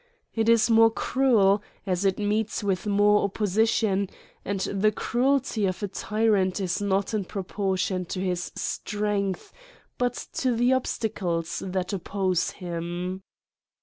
It 0.33 0.49
is 0.49 0.67
more 0.67 0.89
cruel, 0.89 1.61
as 1.85 2.05
it 2.05 2.17
meets 2.17 2.63
with 2.63 2.87
more 2.87 3.21
opposition, 3.23 4.09
and 4.43 4.59
the 4.61 4.91
cruelty 4.91 5.67
of 5.67 5.83
a 5.83 5.87
tyrant 5.87 6.59
is 6.59 6.81
not 6.81 7.13
in 7.13 7.23
proportion 7.23 8.05
to 8.05 8.19
his 8.19 8.51
strength, 8.55 9.53
but 9.99 10.15
to 10.33 10.55
the 10.55 10.73
obstacles 10.73 11.61
that 11.63 11.93
oppose 11.93 12.49
him. 12.49 13.21